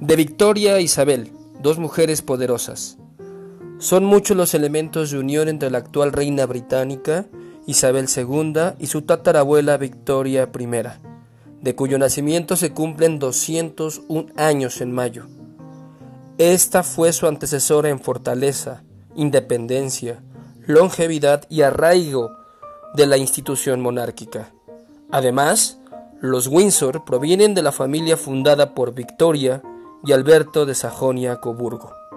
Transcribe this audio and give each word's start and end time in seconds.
De 0.00 0.16
Victoria 0.16 0.78
e 0.78 0.82
Isabel, 0.82 1.30
dos 1.60 1.78
mujeres 1.78 2.22
poderosas. 2.22 2.96
Son 3.78 4.02
muchos 4.02 4.34
los 4.34 4.54
elementos 4.54 5.10
de 5.10 5.18
unión 5.18 5.46
entre 5.46 5.70
la 5.70 5.76
actual 5.76 6.12
reina 6.12 6.46
británica, 6.46 7.26
Isabel 7.66 8.06
II, 8.08 8.76
y 8.78 8.86
su 8.86 9.02
tatarabuela 9.02 9.76
Victoria 9.76 10.48
I, 10.58 10.66
de 11.60 11.74
cuyo 11.74 11.98
nacimiento 11.98 12.56
se 12.56 12.72
cumplen 12.72 13.18
201 13.18 14.32
años 14.36 14.80
en 14.80 14.90
mayo. 14.90 15.26
Esta 16.38 16.82
fue 16.82 17.12
su 17.12 17.26
antecesora 17.26 17.90
en 17.90 18.00
fortaleza, 18.00 18.82
independencia, 19.16 20.22
longevidad 20.66 21.44
y 21.50 21.60
arraigo 21.60 22.30
de 22.94 23.04
la 23.06 23.18
institución 23.18 23.82
monárquica. 23.82 24.50
Además, 25.10 25.78
los 26.22 26.46
Windsor 26.46 27.04
provienen 27.04 27.52
de 27.52 27.62
la 27.62 27.70
familia 27.70 28.16
fundada 28.16 28.74
por 28.74 28.94
Victoria 28.94 29.62
y 30.04 30.12
Alberto 30.12 30.66
de 30.66 30.74
Sajonia-Coburgo. 30.74 32.09